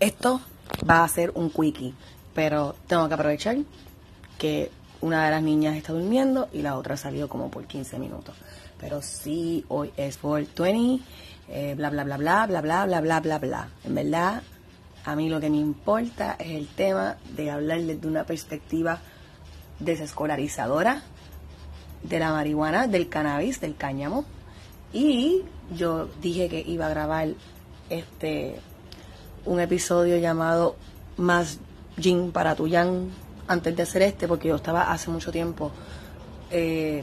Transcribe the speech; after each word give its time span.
Esto 0.00 0.40
va 0.88 1.02
a 1.02 1.08
ser 1.08 1.32
un 1.34 1.50
quickie, 1.50 1.92
pero 2.32 2.76
tengo 2.86 3.08
que 3.08 3.14
aprovechar 3.14 3.56
que 4.38 4.70
una 5.00 5.24
de 5.24 5.30
las 5.32 5.42
niñas 5.42 5.76
está 5.76 5.92
durmiendo 5.92 6.48
y 6.52 6.62
la 6.62 6.76
otra 6.76 6.96
salió 6.96 7.28
como 7.28 7.50
por 7.50 7.66
15 7.66 7.98
minutos. 7.98 8.36
Pero 8.78 9.02
sí, 9.02 9.64
hoy 9.66 9.90
es 9.96 10.18
420, 10.18 11.04
eh, 11.48 11.74
bla, 11.76 11.90
bla, 11.90 12.04
bla, 12.04 12.16
bla, 12.16 12.46
bla, 12.46 12.60
bla, 12.60 12.84
bla, 12.84 13.00
bla, 13.00 13.20
bla, 13.20 13.38
bla. 13.38 13.68
En 13.82 13.94
verdad, 13.96 14.42
a 15.04 15.16
mí 15.16 15.28
lo 15.28 15.40
que 15.40 15.50
me 15.50 15.56
importa 15.56 16.36
es 16.38 16.50
el 16.50 16.68
tema 16.68 17.16
de 17.34 17.50
hablar 17.50 17.80
desde 17.80 18.06
una 18.06 18.22
perspectiva 18.22 19.00
desescolarizadora 19.80 21.02
de 22.04 22.18
la 22.20 22.30
marihuana, 22.30 22.86
del 22.86 23.08
cannabis, 23.08 23.60
del 23.60 23.74
cáñamo. 23.74 24.24
Y 24.92 25.42
yo 25.76 26.08
dije 26.22 26.48
que 26.48 26.60
iba 26.60 26.86
a 26.86 26.90
grabar 26.90 27.30
este 27.90 28.60
un 29.48 29.60
episodio 29.60 30.18
llamado 30.18 30.76
Más 31.16 31.58
Gin 31.98 32.32
para 32.32 32.54
tu 32.54 32.68
Yang 32.68 33.08
antes 33.48 33.74
de 33.74 33.82
hacer 33.82 34.02
este, 34.02 34.28
porque 34.28 34.48
yo 34.48 34.56
estaba 34.56 34.92
hace 34.92 35.10
mucho 35.10 35.32
tiempo, 35.32 35.72
eh, 36.50 37.02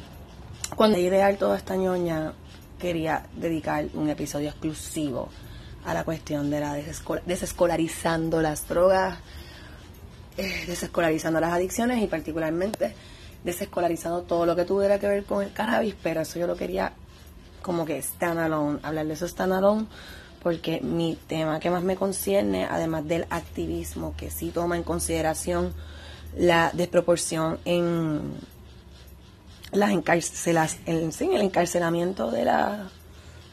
cuando 0.76 1.00
idear 1.00 1.36
toda 1.38 1.58
esta 1.58 1.76
ñoña, 1.76 2.34
quería 2.80 3.26
dedicar 3.36 3.86
un 3.96 4.10
episodio 4.10 4.50
exclusivo 4.50 5.30
a 5.86 5.94
la 5.94 6.04
cuestión 6.04 6.52
de 6.52 6.60
la 6.60 6.78
desescolarizando 7.26 8.42
las 8.42 8.68
drogas, 8.68 9.18
eh, 10.38 10.66
desescolarizando 10.68 11.40
las 11.40 11.52
adicciones 11.52 12.02
y 12.04 12.08
particularmente 12.08 12.94
desescolarizando 13.44 14.22
todo 14.22 14.46
lo 14.46 14.56
que 14.56 14.66
tuviera 14.66 15.00
que 15.00 15.08
ver 15.08 15.24
con 15.24 15.44
el 15.44 15.52
cannabis, 15.52 15.96
pero 16.02 16.22
eso 16.22 16.38
yo 16.38 16.46
lo 16.46 16.56
quería 16.56 16.94
como 17.64 17.86
que 17.86 18.00
standalone, 18.02 18.80
hablar 18.84 19.08
de 19.08 19.14
eso 19.14 19.28
standalone, 19.28 19.88
porque 20.46 20.80
mi 20.80 21.18
tema 21.28 21.60
que 21.60 21.72
más 21.72 21.82
me 21.82 21.96
concierne, 21.96 22.68
además 22.70 23.08
del 23.08 23.26
activismo, 23.32 24.14
que 24.16 24.30
sí 24.30 24.52
toma 24.52 24.78
en 24.78 24.84
consideración 24.84 25.74
la 26.38 26.70
desproporción 26.72 27.58
en 27.66 28.36
las 29.72 29.90
encarcelas, 29.90 30.78
en, 30.86 31.10
el 31.34 31.42
encarcelamiento 31.42 32.30
de, 32.30 32.46
la, 32.46 32.92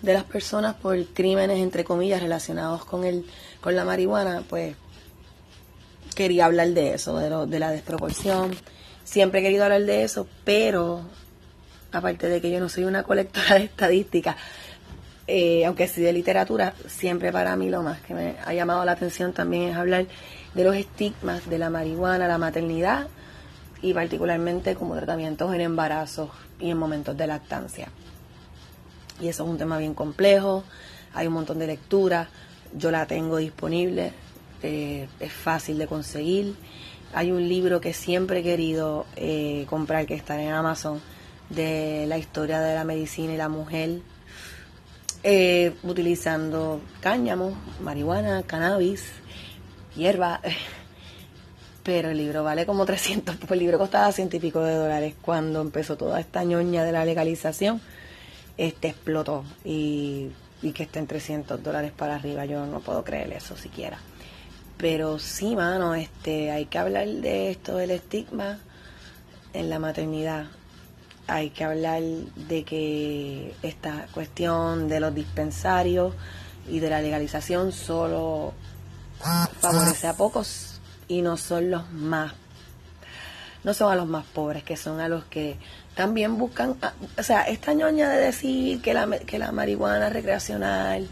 de 0.02 0.12
las 0.12 0.24
personas 0.24 0.74
por 0.74 1.02
crímenes, 1.14 1.60
entre 1.60 1.82
comillas, 1.82 2.20
relacionados 2.20 2.84
con, 2.84 3.04
el, 3.04 3.24
con 3.62 3.74
la 3.74 3.86
marihuana, 3.86 4.42
pues 4.46 4.76
quería 6.14 6.44
hablar 6.44 6.68
de 6.74 6.92
eso, 6.92 7.16
de, 7.16 7.30
lo, 7.30 7.46
de 7.46 7.58
la 7.58 7.70
desproporción. 7.70 8.54
Siempre 9.02 9.40
he 9.40 9.42
querido 9.42 9.64
hablar 9.64 9.84
de 9.84 10.02
eso, 10.02 10.26
pero 10.44 11.00
aparte 11.90 12.28
de 12.28 12.42
que 12.42 12.50
yo 12.50 12.60
no 12.60 12.68
soy 12.68 12.84
una 12.84 13.02
colectora 13.02 13.54
de 13.54 13.64
estadísticas, 13.64 14.36
eh, 15.26 15.64
aunque 15.66 15.88
sí 15.88 16.00
de 16.00 16.12
literatura, 16.12 16.74
siempre 16.86 17.32
para 17.32 17.56
mí 17.56 17.70
lo 17.70 17.82
más 17.82 18.00
que 18.00 18.14
me 18.14 18.36
ha 18.44 18.52
llamado 18.54 18.84
la 18.84 18.92
atención 18.92 19.32
también 19.32 19.70
es 19.70 19.76
hablar 19.76 20.06
de 20.54 20.64
los 20.64 20.74
estigmas 20.74 21.48
de 21.48 21.58
la 21.58 21.70
marihuana, 21.70 22.26
la 22.28 22.38
maternidad 22.38 23.08
y 23.80 23.94
particularmente 23.94 24.74
como 24.74 24.94
tratamientos 24.96 25.54
en 25.54 25.60
embarazos 25.60 26.30
y 26.60 26.70
en 26.70 26.78
momentos 26.78 27.16
de 27.16 27.26
lactancia. 27.26 27.88
Y 29.20 29.28
eso 29.28 29.44
es 29.44 29.50
un 29.50 29.58
tema 29.58 29.78
bien 29.78 29.94
complejo, 29.94 30.64
hay 31.14 31.26
un 31.26 31.34
montón 31.34 31.58
de 31.58 31.66
lecturas, 31.66 32.28
yo 32.76 32.90
la 32.90 33.06
tengo 33.06 33.36
disponible, 33.36 34.12
eh, 34.62 35.08
es 35.20 35.32
fácil 35.32 35.78
de 35.78 35.86
conseguir. 35.86 36.54
Hay 37.14 37.30
un 37.30 37.46
libro 37.48 37.80
que 37.80 37.92
siempre 37.92 38.40
he 38.40 38.42
querido 38.42 39.06
eh, 39.16 39.66
comprar 39.68 40.06
que 40.06 40.14
está 40.14 40.40
en 40.40 40.50
Amazon 40.50 41.00
de 41.50 42.06
la 42.08 42.18
historia 42.18 42.60
de 42.60 42.74
la 42.74 42.84
medicina 42.84 43.34
y 43.34 43.36
la 43.36 43.48
mujer, 43.48 44.00
eh, 45.22 45.74
utilizando 45.82 46.80
cáñamo, 47.00 47.56
marihuana, 47.80 48.42
cannabis, 48.42 49.04
hierba. 49.94 50.40
Pero 51.82 52.10
el 52.10 52.18
libro 52.18 52.44
vale 52.44 52.64
como 52.64 52.86
300, 52.86 53.36
pues 53.36 53.50
el 53.50 53.58
libro 53.58 53.76
costaba 53.76 54.12
ciento 54.12 54.36
y 54.36 54.40
pico 54.40 54.60
de 54.62 54.74
dólares 54.74 55.14
cuando 55.20 55.60
empezó 55.60 55.96
toda 55.96 56.20
esta 56.20 56.44
ñoña 56.44 56.84
de 56.84 56.92
la 56.92 57.04
legalización. 57.04 57.80
Este 58.56 58.88
explotó 58.88 59.44
y, 59.64 60.28
y 60.62 60.72
que 60.72 60.84
esté 60.84 61.00
en 61.00 61.08
300 61.08 61.60
dólares 61.62 61.90
para 61.90 62.14
arriba, 62.14 62.44
yo 62.44 62.66
no 62.66 62.80
puedo 62.80 63.02
creer 63.02 63.32
eso 63.32 63.56
siquiera. 63.56 63.98
Pero 64.76 65.18
sí, 65.18 65.56
mano, 65.56 65.94
este, 65.94 66.50
hay 66.50 66.66
que 66.66 66.78
hablar 66.78 67.08
de 67.08 67.50
esto 67.50 67.76
del 67.76 67.90
estigma 67.90 68.58
en 69.52 69.70
la 69.70 69.78
maternidad. 69.78 70.46
Hay 71.26 71.50
que 71.50 71.64
hablar 71.64 72.02
de 72.02 72.64
que 72.64 73.54
esta 73.62 74.06
cuestión 74.12 74.88
de 74.88 75.00
los 75.00 75.14
dispensarios 75.14 76.14
y 76.68 76.80
de 76.80 76.90
la 76.90 77.00
legalización 77.00 77.72
solo 77.72 78.54
favorece 79.60 80.08
a 80.08 80.14
pocos 80.14 80.80
y 81.08 81.22
no 81.22 81.36
son 81.36 81.70
los 81.70 81.90
más, 81.92 82.32
no 83.64 83.74
son 83.74 83.92
a 83.92 83.96
los 83.96 84.06
más 84.06 84.24
pobres, 84.24 84.64
que 84.64 84.76
son 84.76 85.00
a 85.00 85.08
los 85.08 85.24
que 85.24 85.58
también 85.94 86.38
buscan, 86.38 86.76
ah, 86.82 86.92
o 87.18 87.22
sea, 87.22 87.42
esta 87.42 87.74
ñoña 87.74 88.08
de 88.10 88.20
decir 88.20 88.80
que 88.80 88.94
la, 88.94 89.08
que 89.18 89.38
la 89.38 89.52
marihuana 89.52 90.08
recreacional, 90.08 91.08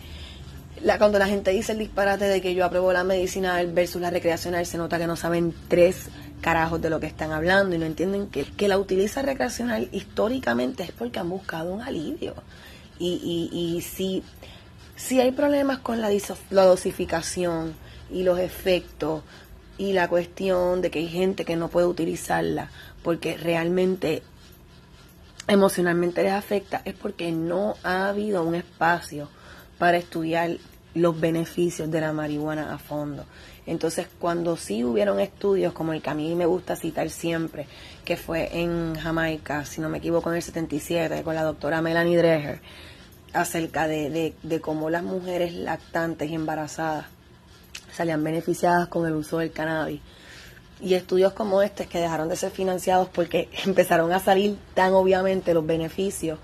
la, 0.82 0.98
cuando 0.98 1.18
la 1.18 1.26
gente 1.26 1.50
dice 1.50 1.72
el 1.72 1.78
disparate 1.78 2.24
de 2.26 2.40
que 2.40 2.54
yo 2.54 2.64
apruebo 2.64 2.92
la 2.92 3.04
medicinal 3.04 3.70
versus 3.72 4.00
la 4.00 4.10
recreacional, 4.10 4.64
se 4.66 4.78
nota 4.78 4.98
que 4.98 5.06
no 5.06 5.16
saben 5.16 5.54
tres 5.68 6.08
carajos 6.40 6.80
de 6.80 6.90
lo 6.90 7.00
que 7.00 7.06
están 7.06 7.32
hablando 7.32 7.76
y 7.76 7.78
no 7.78 7.86
entienden 7.86 8.28
que, 8.28 8.44
que 8.44 8.68
la 8.68 8.78
utiliza 8.78 9.22
recreacional 9.22 9.88
históricamente 9.92 10.82
es 10.82 10.92
porque 10.92 11.18
han 11.18 11.28
buscado 11.28 11.72
un 11.72 11.82
alivio. 11.82 12.34
Y, 12.98 13.48
y, 13.52 13.80
si, 13.80 14.22
si 14.94 15.20
hay 15.20 15.32
problemas 15.32 15.78
con 15.78 16.02
la, 16.02 16.10
la 16.50 16.64
dosificación, 16.64 17.74
y 18.12 18.22
los 18.22 18.38
efectos 18.38 19.22
y 19.78 19.92
la 19.92 20.08
cuestión 20.08 20.82
de 20.82 20.90
que 20.90 21.00
hay 21.00 21.08
gente 21.08 21.44
que 21.44 21.56
no 21.56 21.68
puede 21.68 21.86
utilizarla 21.86 22.70
porque 23.02 23.36
realmente 23.36 24.22
emocionalmente 25.48 26.22
les 26.22 26.32
afecta 26.32 26.82
es 26.84 26.94
porque 26.94 27.32
no 27.32 27.76
ha 27.82 28.08
habido 28.08 28.44
un 28.44 28.54
espacio 28.54 29.28
para 29.78 29.96
estudiar 29.96 30.58
los 30.94 31.20
beneficios 31.20 31.90
de 31.90 32.00
la 32.00 32.12
marihuana 32.12 32.74
a 32.74 32.78
fondo. 32.78 33.24
Entonces, 33.66 34.06
cuando 34.18 34.56
sí 34.56 34.84
hubieron 34.84 35.20
estudios, 35.20 35.72
como 35.72 35.92
el 35.92 36.02
que 36.02 36.10
a 36.10 36.14
mí 36.14 36.34
me 36.34 36.46
gusta 36.46 36.76
citar 36.76 37.10
siempre, 37.10 37.66
que 38.04 38.16
fue 38.16 38.60
en 38.60 38.94
Jamaica, 38.96 39.64
si 39.64 39.80
no 39.80 39.88
me 39.88 39.98
equivoco, 39.98 40.30
en 40.30 40.36
el 40.36 40.42
77, 40.42 41.22
con 41.22 41.34
la 41.34 41.42
doctora 41.42 41.80
Melanie 41.80 42.16
Dreher, 42.16 42.60
acerca 43.32 43.86
de, 43.86 44.10
de, 44.10 44.34
de 44.42 44.60
cómo 44.60 44.90
las 44.90 45.04
mujeres 45.04 45.54
lactantes 45.54 46.30
y 46.30 46.34
embarazadas 46.34 47.06
salían 47.92 48.24
beneficiadas 48.24 48.88
con 48.88 49.06
el 49.06 49.14
uso 49.14 49.38
del 49.38 49.52
cannabis. 49.52 50.00
Y 50.80 50.94
estudios 50.94 51.34
como 51.34 51.62
este 51.62 51.86
que 51.86 51.98
dejaron 51.98 52.28
de 52.28 52.36
ser 52.36 52.50
financiados 52.50 53.08
porque 53.08 53.48
empezaron 53.64 54.12
a 54.12 54.20
salir 54.20 54.56
tan 54.74 54.94
obviamente 54.94 55.54
los 55.54 55.66
beneficios 55.66 56.38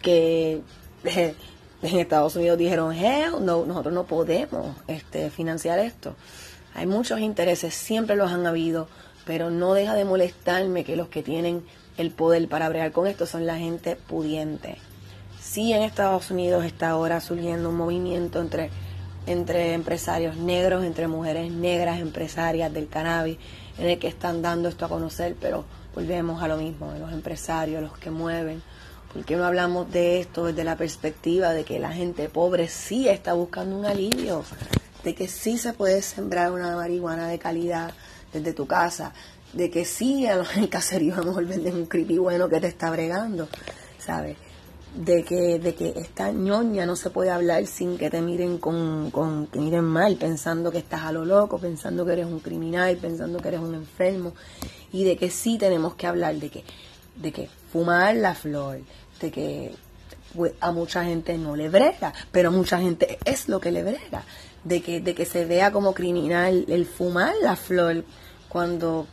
que 0.00 0.62
eh, 1.04 1.34
en 1.82 1.98
Estados 1.98 2.36
Unidos 2.36 2.58
dijeron, 2.58 2.92
hell 2.92 3.44
no, 3.44 3.64
nosotros 3.66 3.92
no 3.92 4.04
podemos 4.04 4.76
este, 4.86 5.30
financiar 5.30 5.78
esto. 5.78 6.14
Hay 6.74 6.86
muchos 6.86 7.20
intereses, 7.20 7.74
siempre 7.74 8.16
los 8.16 8.30
han 8.30 8.46
habido, 8.46 8.88
pero 9.26 9.50
no 9.50 9.74
deja 9.74 9.94
de 9.94 10.04
molestarme 10.04 10.84
que 10.84 10.96
los 10.96 11.08
que 11.08 11.22
tienen 11.22 11.62
el 11.96 12.10
poder 12.10 12.48
para 12.48 12.68
bregar 12.68 12.92
con 12.92 13.06
esto 13.06 13.26
son 13.26 13.46
la 13.46 13.58
gente 13.58 13.96
pudiente. 13.96 14.78
Sí, 15.40 15.72
en 15.72 15.82
Estados 15.82 16.30
Unidos 16.30 16.64
está 16.64 16.90
ahora 16.90 17.20
surgiendo 17.20 17.68
un 17.68 17.76
movimiento 17.76 18.40
entre 18.40 18.70
entre 19.26 19.74
empresarios 19.74 20.36
negros, 20.36 20.84
entre 20.84 21.06
mujeres 21.08 21.50
negras, 21.52 22.00
empresarias 22.00 22.72
del 22.72 22.88
cannabis, 22.88 23.38
en 23.78 23.88
el 23.88 23.98
que 23.98 24.08
están 24.08 24.42
dando 24.42 24.68
esto 24.68 24.84
a 24.84 24.88
conocer, 24.88 25.36
pero 25.40 25.64
volvemos 25.94 26.42
a 26.42 26.48
lo 26.48 26.56
mismo, 26.56 26.92
los 26.98 27.12
empresarios, 27.12 27.82
los 27.82 27.96
que 27.98 28.10
mueven. 28.10 28.62
¿Por 29.12 29.24
qué 29.24 29.36
no 29.36 29.44
hablamos 29.44 29.90
de 29.90 30.20
esto 30.20 30.46
desde 30.46 30.64
la 30.64 30.76
perspectiva 30.76 31.52
de 31.52 31.64
que 31.64 31.78
la 31.78 31.92
gente 31.92 32.28
pobre 32.28 32.68
sí 32.68 33.08
está 33.08 33.34
buscando 33.34 33.76
un 33.76 33.84
alivio? 33.84 34.44
De 35.04 35.14
que 35.14 35.28
sí 35.28 35.58
se 35.58 35.72
puede 35.72 36.00
sembrar 36.02 36.52
una 36.52 36.76
marihuana 36.76 37.28
de 37.28 37.38
calidad 37.38 37.92
desde 38.32 38.52
tu 38.52 38.66
casa, 38.66 39.12
de 39.52 39.70
que 39.70 39.84
sí 39.84 40.26
en 40.26 40.40
el 40.56 40.68
caserío 40.68 41.14
a 41.14 41.18
lo 41.18 41.26
mejor 41.26 41.44
un 41.44 41.86
creepy 41.86 42.18
bueno 42.18 42.48
que 42.48 42.60
te 42.60 42.68
está 42.68 42.90
bregando, 42.90 43.48
¿sabes? 43.98 44.36
de 44.94 45.24
que, 45.24 45.58
de 45.58 45.74
que 45.74 45.94
esta 45.96 46.30
ñoña 46.32 46.84
no 46.84 46.96
se 46.96 47.10
puede 47.10 47.30
hablar 47.30 47.66
sin 47.66 47.96
que 47.96 48.10
te 48.10 48.20
miren 48.20 48.58
con, 48.58 49.10
con, 49.10 49.46
te 49.46 49.58
miren 49.58 49.84
mal, 49.84 50.16
pensando 50.16 50.70
que 50.70 50.78
estás 50.78 51.02
a 51.02 51.12
lo 51.12 51.24
loco, 51.24 51.58
pensando 51.58 52.04
que 52.04 52.12
eres 52.12 52.26
un 52.26 52.40
criminal, 52.40 52.96
pensando 52.98 53.38
que 53.40 53.48
eres 53.48 53.60
un 53.60 53.74
enfermo, 53.74 54.34
y 54.92 55.04
de 55.04 55.16
que 55.16 55.30
sí 55.30 55.56
tenemos 55.56 55.94
que 55.94 56.06
hablar 56.06 56.34
de 56.36 56.50
que, 56.50 56.64
de 57.16 57.32
que 57.32 57.48
fumar 57.72 58.16
la 58.16 58.34
flor, 58.34 58.80
de 59.22 59.30
que 59.30 59.74
a 60.60 60.72
mucha 60.72 61.04
gente 61.04 61.38
no 61.38 61.56
le 61.56 61.68
brega, 61.68 62.12
pero 62.30 62.48
a 62.48 62.52
mucha 62.52 62.78
gente 62.78 63.18
es 63.24 63.48
lo 63.48 63.60
que 63.60 63.70
le 63.70 63.82
brega, 63.82 64.24
de 64.64 64.82
que, 64.82 65.00
de 65.00 65.14
que 65.14 65.24
se 65.24 65.44
vea 65.44 65.72
como 65.72 65.94
criminal 65.94 66.64
el 66.68 66.86
fumar 66.86 67.34
la 67.42 67.56
flor 67.56 68.04
cuando 68.48 69.06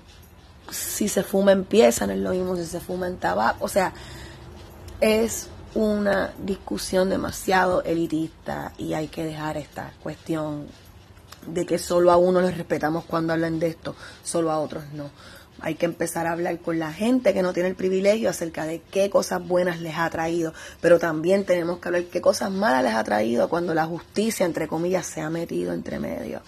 si 0.69 1.07
se 1.07 1.23
fuma 1.23 1.51
en 1.51 1.63
pieza 1.63 2.05
no 2.05 2.13
es 2.13 2.19
lo 2.19 2.31
mismo 2.31 2.55
si 2.55 2.65
se 2.65 2.79
fuma 2.79 3.07
en 3.07 3.17
tabaco, 3.17 3.63
o 3.65 3.67
sea, 3.67 3.93
es 5.01 5.47
una 5.75 6.33
discusión 6.39 7.09
demasiado 7.09 7.83
elitista 7.83 8.73
y 8.77 8.93
hay 8.93 9.07
que 9.07 9.23
dejar 9.23 9.57
esta 9.57 9.93
cuestión 10.01 10.67
de 11.47 11.65
que 11.65 11.77
solo 11.77 12.11
a 12.11 12.17
uno 12.17 12.41
los 12.41 12.55
respetamos 12.57 13.05
cuando 13.05 13.33
hablan 13.33 13.59
de 13.59 13.67
esto, 13.67 13.95
solo 14.23 14.51
a 14.51 14.59
otros 14.59 14.83
no. 14.93 15.09
Hay 15.61 15.75
que 15.75 15.85
empezar 15.85 16.27
a 16.27 16.31
hablar 16.31 16.57
con 16.59 16.79
la 16.79 16.93
gente 16.93 17.33
que 17.33 17.41
no 17.41 17.53
tiene 17.53 17.69
el 17.69 17.75
privilegio 17.75 18.29
acerca 18.29 18.65
de 18.65 18.81
qué 18.91 19.09
cosas 19.09 19.45
buenas 19.45 19.81
les 19.81 19.97
ha 19.97 20.09
traído, 20.09 20.53
pero 20.81 20.99
también 20.99 21.45
tenemos 21.45 21.79
que 21.79 21.87
hablar 21.87 22.03
qué 22.05 22.21
cosas 22.21 22.51
malas 22.51 22.83
les 22.83 22.93
ha 22.93 23.03
traído 23.03 23.49
cuando 23.49 23.73
la 23.73 23.85
justicia, 23.85 24.45
entre 24.45 24.67
comillas, 24.67 25.05
se 25.05 25.21
ha 25.21 25.29
metido 25.29 25.73
entre 25.73 25.99
medio 25.99 26.41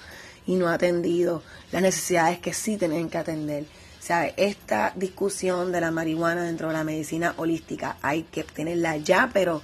y 0.46 0.56
no 0.56 0.68
ha 0.68 0.74
atendido 0.74 1.44
las 1.72 1.82
necesidades 1.82 2.40
que 2.40 2.54
sí 2.54 2.78
tienen 2.78 3.10
que 3.10 3.18
atender. 3.18 3.64
O 3.64 4.04
sea, 4.04 4.26
esta 4.26 4.94
discusión 4.96 5.72
de 5.72 5.82
la 5.82 5.92
marihuana 5.92 6.44
dentro 6.44 6.70
de 6.70 6.74
la 6.74 6.84
medicina 6.84 7.36
holística 7.38 7.98
hay 8.02 8.24
que 8.24 8.44
tenerla 8.44 8.98
ya, 8.98 9.30
pero 9.32 9.62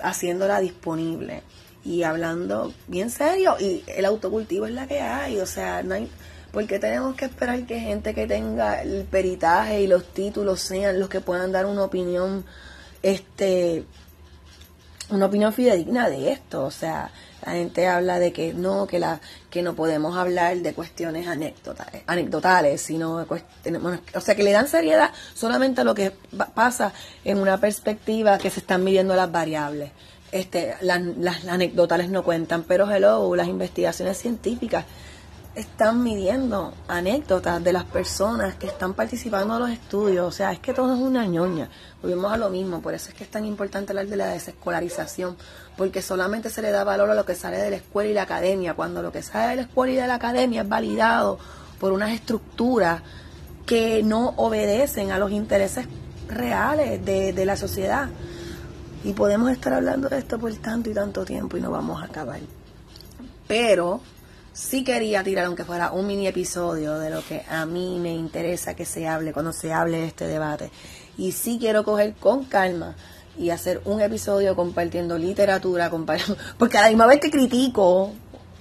haciéndola 0.00 0.60
disponible 0.60 1.42
y 1.84 2.02
hablando 2.02 2.72
bien 2.88 3.10
serio. 3.10 3.56
Y 3.60 3.84
el 3.86 4.04
autocultivo 4.06 4.66
es 4.66 4.72
la 4.72 4.86
que 4.86 5.00
hay, 5.00 5.38
o 5.38 5.46
sea, 5.46 5.82
no 5.82 5.94
hay 5.94 6.08
porque 6.56 6.78
tenemos 6.78 7.14
que 7.16 7.26
esperar 7.26 7.66
que 7.66 7.78
gente 7.78 8.14
que 8.14 8.26
tenga 8.26 8.80
el 8.80 9.04
peritaje 9.04 9.82
y 9.82 9.86
los 9.86 10.06
títulos 10.14 10.62
sean 10.62 10.98
los 10.98 11.10
que 11.10 11.20
puedan 11.20 11.52
dar 11.52 11.66
una 11.66 11.84
opinión, 11.84 12.46
este, 13.02 13.84
una 15.10 15.26
opinión 15.26 15.52
fidedigna 15.52 16.08
de 16.08 16.32
esto. 16.32 16.64
O 16.64 16.70
sea, 16.70 17.10
la 17.44 17.52
gente 17.52 17.86
habla 17.86 18.18
de 18.18 18.32
que 18.32 18.54
no, 18.54 18.86
que 18.86 18.98
la, 18.98 19.20
que 19.50 19.60
no 19.60 19.74
podemos 19.74 20.16
hablar 20.16 20.56
de 20.56 20.72
cuestiones 20.72 21.28
anecdotales, 21.28 22.02
anecdotales 22.06 22.80
sino 22.80 23.26
o 24.14 24.20
sea, 24.22 24.34
que 24.34 24.42
le 24.42 24.52
dan 24.52 24.66
seriedad 24.66 25.10
solamente 25.34 25.82
a 25.82 25.84
lo 25.84 25.94
que 25.94 26.12
pasa 26.54 26.94
en 27.26 27.36
una 27.36 27.60
perspectiva 27.60 28.38
que 28.38 28.48
se 28.48 28.60
están 28.60 28.82
midiendo 28.82 29.14
las 29.14 29.30
variables. 29.30 29.90
Este, 30.32 30.74
las, 30.80 31.02
las 31.18 31.46
anecdotales 31.48 32.08
no 32.08 32.24
cuentan, 32.24 32.62
pero 32.62 32.90
hello, 32.90 33.36
las 33.36 33.46
investigaciones 33.46 34.16
científicas 34.16 34.86
están 35.56 36.02
midiendo 36.02 36.74
anécdotas 36.86 37.64
de 37.64 37.72
las 37.72 37.84
personas 37.84 38.56
que 38.56 38.66
están 38.66 38.92
participando 38.92 39.54
en 39.54 39.60
los 39.60 39.70
estudios. 39.70 40.28
O 40.28 40.30
sea, 40.30 40.52
es 40.52 40.58
que 40.58 40.74
todo 40.74 40.94
es 40.94 41.00
una 41.00 41.24
ñoña. 41.24 41.70
Volvemos 42.02 42.30
a 42.30 42.36
lo 42.36 42.50
mismo. 42.50 42.82
Por 42.82 42.92
eso 42.92 43.08
es 43.08 43.14
que 43.14 43.24
es 43.24 43.30
tan 43.30 43.46
importante 43.46 43.92
hablar 43.92 44.06
de 44.06 44.16
la 44.16 44.26
desescolarización. 44.26 45.34
Porque 45.78 46.02
solamente 46.02 46.50
se 46.50 46.60
le 46.60 46.70
da 46.70 46.84
valor 46.84 47.10
a 47.10 47.14
lo 47.14 47.24
que 47.24 47.34
sale 47.34 47.56
de 47.56 47.70
la 47.70 47.76
escuela 47.76 48.10
y 48.10 48.12
la 48.12 48.22
academia. 48.22 48.74
Cuando 48.74 49.00
lo 49.00 49.10
que 49.10 49.22
sale 49.22 49.48
de 49.48 49.56
la 49.56 49.62
escuela 49.62 49.92
y 49.94 49.96
de 49.96 50.06
la 50.06 50.14
academia 50.16 50.60
es 50.60 50.68
validado 50.68 51.38
por 51.80 51.92
unas 51.92 52.10
estructuras 52.10 53.00
que 53.64 54.02
no 54.02 54.34
obedecen 54.36 55.10
a 55.10 55.18
los 55.18 55.32
intereses 55.32 55.86
reales 56.28 57.02
de, 57.02 57.32
de 57.32 57.44
la 57.46 57.56
sociedad. 57.56 58.10
Y 59.04 59.14
podemos 59.14 59.50
estar 59.50 59.72
hablando 59.72 60.10
de 60.10 60.18
esto 60.18 60.38
por 60.38 60.54
tanto 60.56 60.90
y 60.90 60.94
tanto 60.94 61.24
tiempo 61.24 61.56
y 61.56 61.62
no 61.62 61.70
vamos 61.70 62.02
a 62.02 62.04
acabar. 62.04 62.40
Pero 63.48 64.02
sí 64.56 64.84
quería 64.84 65.22
tirar, 65.22 65.44
aunque 65.44 65.64
fuera 65.64 65.92
un 65.92 66.06
mini 66.06 66.26
episodio, 66.26 66.98
de 66.98 67.10
lo 67.10 67.22
que 67.22 67.42
a 67.48 67.66
mí 67.66 67.98
me 68.00 68.14
interesa 68.14 68.74
que 68.74 68.86
se 68.86 69.06
hable 69.06 69.34
cuando 69.34 69.52
se 69.52 69.72
hable 69.72 69.98
de 69.98 70.06
este 70.06 70.26
debate. 70.26 70.70
Y 71.18 71.32
sí 71.32 71.58
quiero 71.60 71.84
coger 71.84 72.14
con 72.14 72.44
calma 72.44 72.96
y 73.38 73.50
hacer 73.50 73.82
un 73.84 74.00
episodio 74.00 74.56
compartiendo 74.56 75.18
literatura, 75.18 75.90
porque 76.58 76.78
a 76.78 76.82
la 76.82 76.88
misma 76.88 77.06
vez 77.06 77.20
que 77.20 77.30
critico 77.30 78.12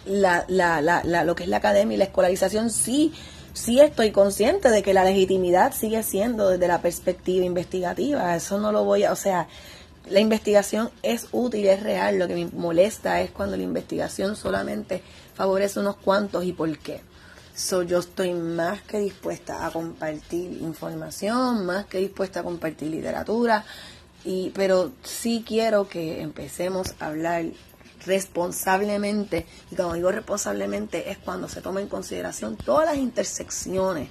la, 0.05 0.43
la, 0.49 0.81
la, 0.81 1.23
lo 1.23 1.33
que 1.33 1.43
es 1.43 1.49
la 1.49 1.57
academia 1.57 1.95
y 1.95 1.97
la 1.97 2.05
escolarización, 2.05 2.69
sí, 2.71 3.13
sí 3.53 3.79
estoy 3.79 4.11
consciente 4.11 4.69
de 4.69 4.83
que 4.83 4.93
la 4.93 5.05
legitimidad 5.05 5.73
sigue 5.73 6.03
siendo 6.03 6.49
desde 6.49 6.67
la 6.67 6.81
perspectiva 6.81 7.45
investigativa. 7.45 8.35
Eso 8.35 8.59
no 8.59 8.73
lo 8.73 8.83
voy 8.83 9.05
a, 9.05 9.13
o 9.13 9.15
sea, 9.15 9.47
la 10.09 10.19
investigación 10.19 10.91
es 11.03 11.27
útil, 11.31 11.65
es 11.67 11.81
real. 11.81 12.19
Lo 12.19 12.27
que 12.27 12.35
me 12.35 12.47
molesta 12.47 13.21
es 13.21 13.31
cuando 13.31 13.55
la 13.55 13.63
investigación 13.63 14.35
solamente 14.35 15.01
favorece 15.35 15.79
unos 15.79 15.97
cuantos 15.97 16.43
y 16.45 16.53
por 16.53 16.77
qué. 16.79 17.01
So, 17.55 17.83
yo 17.83 17.99
estoy 17.99 18.33
más 18.33 18.81
que 18.81 18.99
dispuesta 18.99 19.65
a 19.65 19.71
compartir 19.71 20.61
información, 20.61 21.65
más 21.65 21.85
que 21.85 21.99
dispuesta 21.99 22.41
a 22.41 22.43
compartir 22.43 22.89
literatura, 22.89 23.63
y, 24.25 24.49
pero 24.49 24.91
sí 25.03 25.45
quiero 25.47 25.87
que 25.87 26.21
empecemos 26.21 26.95
a 26.99 27.07
hablar 27.07 27.45
responsablemente, 28.05 29.45
y 29.71 29.75
cuando 29.75 29.93
digo 29.93 30.11
responsablemente 30.11 31.11
es 31.11 31.17
cuando 31.17 31.47
se 31.47 31.61
toma 31.61 31.81
en 31.81 31.87
consideración 31.87 32.57
todas 32.57 32.85
las 32.87 32.97
intersecciones 32.97 34.09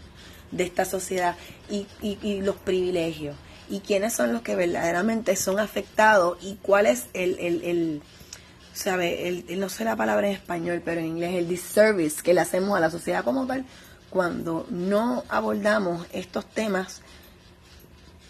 de 0.51 0.65
esta 0.65 0.85
sociedad 0.85 1.37
y, 1.69 1.87
y 2.01 2.41
los 2.41 2.57
privilegios, 2.57 3.37
y 3.69 3.81
quiénes 3.81 4.15
son 4.15 4.33
los 4.33 4.43
que 4.43 4.57
verdaderamente 4.57 5.37
son 5.37 5.59
afectados 5.59 6.39
y 6.43 6.55
cuál 6.63 6.87
es 6.87 7.07
el, 7.13 7.39
el, 7.39 7.63
el 7.65 8.03
sabe, 8.75 9.29
el, 9.29 9.59
no 9.59 9.69
sé 9.69 9.85
la 9.85 9.97
palabra 9.97 10.27
en 10.29 10.35
español, 10.35 10.83
pero 10.85 11.01
en 11.01 11.07
inglés, 11.07 11.35
el 11.37 11.49
disservice 11.49 12.23
que 12.23 12.35
le 12.35 12.41
hacemos 12.41 12.77
a 12.77 12.81
la 12.81 12.91
sociedad 12.91 13.25
como 13.25 13.47
tal 13.47 13.65
cuando 14.11 14.67
no 14.71 15.25
abordamos 15.29 16.07
estos 16.13 16.47
temas 16.47 17.01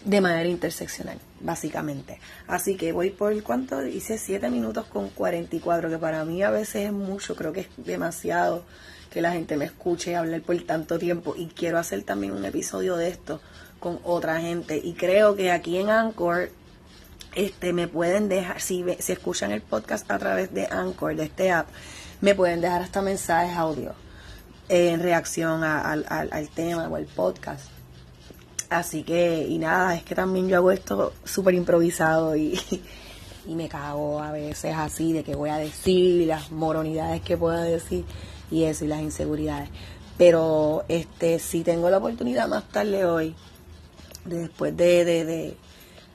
de 0.03 0.21
manera 0.21 0.47
interseccional, 0.47 1.19
básicamente. 1.41 2.19
Así 2.47 2.75
que 2.75 2.91
voy 2.91 3.09
por, 3.09 3.41
¿cuánto? 3.43 3.85
Hice 3.85 4.17
7 4.17 4.49
minutos 4.49 4.85
con 4.85 5.09
44, 5.09 5.89
que 5.89 5.97
para 5.97 6.23
mí 6.25 6.41
a 6.43 6.51
veces 6.51 6.85
es 6.87 6.91
mucho, 6.91 7.35
creo 7.35 7.51
que 7.53 7.61
es 7.61 7.67
demasiado 7.77 8.63
que 9.11 9.21
la 9.21 9.31
gente 9.31 9.57
me 9.57 9.65
escuche 9.65 10.15
hablar 10.15 10.41
por 10.41 10.59
tanto 10.63 10.99
tiempo 10.99 11.35
y 11.37 11.47
quiero 11.47 11.79
hacer 11.79 12.03
también 12.03 12.33
un 12.33 12.45
episodio 12.45 12.97
de 12.97 13.07
esto 13.07 13.41
con 13.79 13.99
otra 14.03 14.41
gente 14.41 14.79
y 14.83 14.93
creo 14.93 15.35
que 15.35 15.51
aquí 15.51 15.77
en 15.77 15.89
Anchor 15.89 16.49
este, 17.35 17.73
me 17.73 17.87
pueden 17.87 18.29
dejar, 18.29 18.61
si, 18.61 18.83
si 18.99 19.11
escuchan 19.11 19.51
el 19.51 19.61
podcast 19.61 20.09
a 20.09 20.17
través 20.17 20.53
de 20.53 20.67
Anchor, 20.67 21.15
de 21.15 21.25
este 21.25 21.51
app, 21.51 21.67
me 22.21 22.33
pueden 22.33 22.61
dejar 22.61 22.81
hasta 22.81 23.01
mensajes 23.01 23.55
audio 23.55 23.93
en 24.69 24.99
reacción 25.01 25.63
al 25.63 26.49
tema 26.53 26.87
o 26.87 26.95
al 26.95 27.05
podcast. 27.05 27.69
Así 28.69 29.03
que, 29.03 29.45
y 29.47 29.57
nada, 29.57 29.95
es 29.95 30.03
que 30.03 30.15
también 30.15 30.47
yo 30.47 30.57
hago 30.57 30.71
esto 30.71 31.13
súper 31.23 31.53
improvisado 31.53 32.35
y, 32.35 32.59
y 33.47 33.55
me 33.55 33.69
cago 33.69 34.21
a 34.21 34.31
veces 34.31 34.73
así 34.75 35.13
de 35.13 35.23
que 35.23 35.35
voy 35.35 35.49
a 35.49 35.57
decir 35.57 36.21
y 36.21 36.25
las 36.25 36.51
moronidades 36.51 37.21
que 37.21 37.37
pueda 37.37 37.61
decir 37.61 38.05
y 38.49 38.63
eso 38.63 38.85
y 38.85 38.87
las 38.87 39.01
inseguridades. 39.01 39.69
Pero 40.17 40.83
este 40.87 41.39
si 41.39 41.63
tengo 41.63 41.89
la 41.89 41.97
oportunidad 41.97 42.47
más 42.47 42.67
tarde 42.69 43.05
hoy, 43.05 43.35
después 44.23 44.75
de, 44.75 45.05
de 45.05 45.25
de 45.25 45.57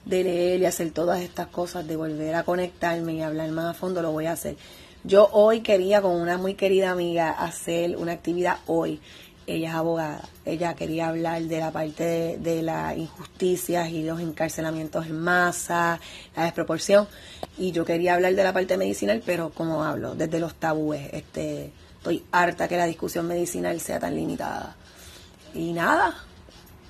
leer 0.07 0.61
y 0.61 0.67
hacer 0.67 0.91
todas 0.91 1.21
estas 1.21 1.49
cosas, 1.49 1.87
de 1.87 1.97
volver 1.97 2.35
a 2.35 2.43
conectarme 2.43 3.15
y 3.15 3.23
hablar 3.23 3.51
más 3.51 3.67
a 3.67 3.75
fondo, 3.75 4.03
lo 4.03 4.13
voy 4.13 4.27
a 4.27 4.33
hacer. 4.33 4.57
Yo 5.03 5.29
hoy 5.33 5.61
quería 5.61 6.03
con 6.03 6.13
una 6.13 6.37
muy 6.37 6.55
querida 6.55 6.91
amiga 6.91 7.31
hacer 7.31 7.97
una 7.97 8.13
actividad 8.13 8.59
hoy. 8.67 9.01
Ella 9.47 9.71
es 9.71 9.75
abogada. 9.75 10.29
Ella 10.45 10.75
quería 10.75 11.09
hablar 11.09 11.43
de 11.43 11.59
la 11.59 11.73
parte 11.73 12.39
de, 12.39 12.63
las 12.63 12.97
injusticias 12.97 13.89
y 13.89 14.03
los 14.03 14.21
encarcelamientos 14.21 15.07
en 15.07 15.19
masa, 15.19 15.99
la 16.37 16.45
desproporción. 16.45 17.09
Y 17.59 17.73
yo 17.73 17.85
quería 17.85 18.15
hablar 18.15 18.35
de 18.35 18.45
la 18.45 18.53
parte 18.53 18.77
medicinal, 18.77 19.23
pero 19.25 19.51
como 19.51 19.83
hablo, 19.83 20.15
desde 20.15 20.39
los 20.39 20.55
tabúes. 20.55 21.09
Este, 21.13 21.73
estoy 21.97 22.23
harta 22.31 22.69
que 22.69 22.77
la 22.77 22.87
discusión 22.87 23.27
medicinal 23.27 23.81
sea 23.81 23.99
tan 23.99 24.15
limitada. 24.15 24.77
Y 25.55 25.73
nada. 25.73 26.15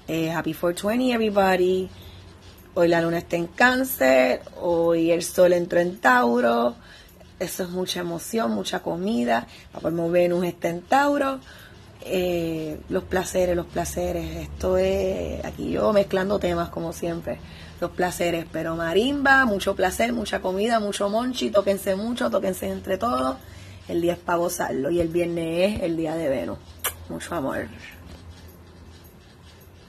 Eh, 0.08 0.32
happy 0.32 0.52
420, 0.52 1.14
everybody 1.14 1.88
hoy 2.74 2.88
la 2.88 3.00
luna 3.00 3.18
está 3.18 3.36
en 3.36 3.46
cáncer, 3.46 4.42
hoy 4.60 5.10
el 5.10 5.22
sol 5.22 5.52
entró 5.52 5.80
en 5.80 5.98
Tauro, 5.98 6.74
eso 7.38 7.62
es 7.62 7.70
mucha 7.70 8.00
emoción, 8.00 8.52
mucha 8.52 8.80
comida, 8.80 9.46
como 9.80 10.10
Venus 10.10 10.44
está 10.44 10.68
en 10.68 10.82
Tauro, 10.82 11.40
eh, 12.02 12.80
los 12.88 13.04
placeres, 13.04 13.56
los 13.56 13.66
placeres, 13.66 14.36
esto 14.36 14.76
es, 14.76 15.44
aquí 15.44 15.70
yo 15.70 15.92
mezclando 15.92 16.38
temas 16.38 16.68
como 16.68 16.92
siempre, 16.92 17.38
los 17.80 17.90
placeres, 17.90 18.46
pero 18.52 18.76
marimba, 18.76 19.44
mucho 19.46 19.74
placer, 19.74 20.12
mucha 20.12 20.40
comida, 20.40 20.80
mucho 20.80 21.08
monchi, 21.08 21.50
tóquense 21.50 21.96
mucho, 21.96 22.30
tóquense 22.30 22.68
entre 22.68 22.98
todos, 22.98 23.36
el 23.88 24.00
día 24.00 24.12
es 24.12 24.18
para 24.18 24.38
gozarlo 24.38 24.90
y 24.90 25.00
el 25.00 25.08
viernes 25.08 25.74
es 25.74 25.82
el 25.82 25.96
día 25.96 26.14
de 26.14 26.28
Venus, 26.28 26.58
mucho 27.08 27.34
amor. 27.34 27.68